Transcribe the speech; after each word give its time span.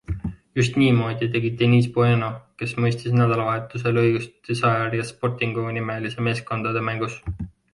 Just 0.59 0.77
niimoodi 0.83 1.27
tegi 1.33 1.51
Denise 1.59 1.91
Bueno, 1.97 2.29
kes 2.63 2.73
mõistis 2.85 3.13
nädalavahetusel 3.19 4.01
õigust 4.05 4.33
Desire 4.49 5.01
ja 5.03 5.07
Sportingu 5.13 5.67
nimeliste 5.77 6.27
meeskondade 6.31 6.87
mängus. 6.91 7.21